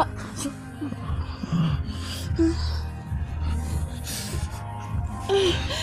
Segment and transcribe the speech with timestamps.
[0.00, 0.06] 啊！
[0.78, 0.90] 嗯
[2.38, 2.54] 嗯
[5.28, 5.79] 嗯。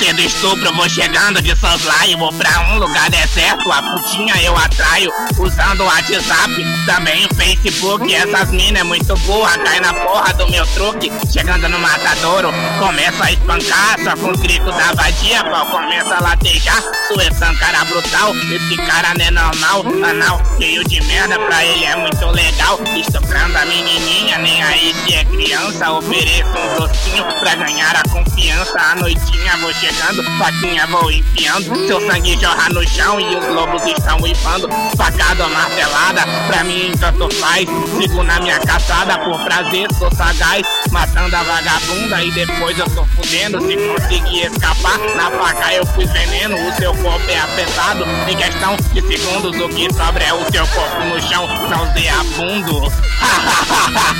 [0.00, 5.12] Do estupro, vou chegando de soslaio, vou pra um lugar deserto, a putinha eu atraio,
[5.38, 6.50] usando o WhatsApp,
[6.86, 11.68] também o Facebook, essas minas é muito boa, cai na porra do meu truque, chegando
[11.68, 17.20] no matadouro, começa a espancar, só com grito da vadia, pau começa a latejar, tu
[17.20, 21.96] é cara brutal, esse cara não é normal, anal cheio de merda, pra ele é
[21.96, 27.96] muito legal, estuprando a menininha, nem aí se é criança, ofereço um docinho pra ganhar
[27.96, 33.36] a confiança, a noitinha vou chegando, faquinha vou enfiando, seu sangue jorra no chão e
[33.36, 37.66] os lobos estão uivando, facada ou martelada, pra mim tanto faz,
[37.98, 43.04] sigo na minha caçada, por prazer sou sagaz, matando a vagabunda e depois eu tô
[43.06, 48.36] fudendo, se conseguir escapar, na faca eu fui veneno, o seu corpo é afetado, em
[48.36, 49.60] questão de segundos.
[49.60, 52.90] O que sobra é o seu corpo no chão, nauseabundo.
[52.90, 54.14] Sua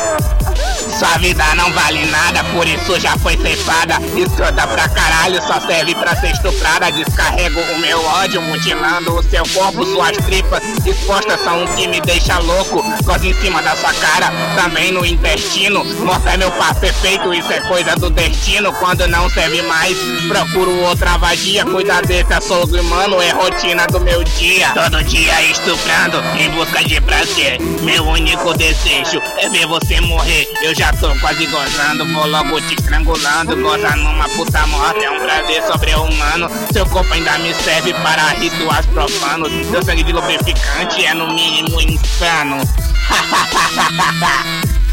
[1.21, 3.99] vida não vale nada, por isso já foi ceifada.
[4.17, 6.91] Escrota pra caralho, só serve pra ser estuprada.
[6.91, 12.01] Descarrego o meu ódio, mutilando o seu corpo, suas tripas expostas são o que me
[12.01, 12.83] deixa louco.
[13.03, 15.85] Gosto em cima da sua cara, também no intestino.
[16.03, 18.73] Morta é meu par perfeito, isso é coisa do destino.
[18.73, 19.95] Quando não serve mais,
[20.27, 21.63] procuro outra vadia.
[21.65, 24.71] Cuidar desse açougue humano é rotina do meu dia.
[24.73, 27.61] Todo dia estuprando, em busca de prazer.
[27.81, 30.47] Meu único desejo é ver você morrer.
[30.63, 33.55] Eu já tô quase gozando, vou logo te estrangulando.
[33.57, 36.49] Goza numa puta morte, é um prazer sobre-humano.
[36.71, 39.51] Seu corpo ainda me serve para rituais profanos.
[39.69, 42.57] Seu sangue de lubrificante é no mínimo insano.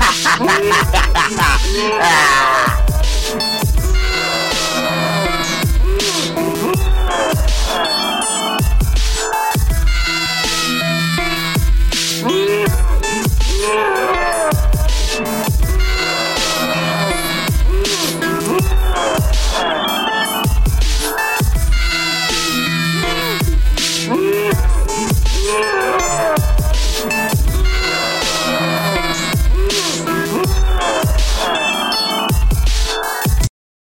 [2.01, 2.48] ah.